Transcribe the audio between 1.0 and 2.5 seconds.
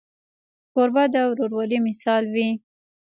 د ورورولۍ مثال وي.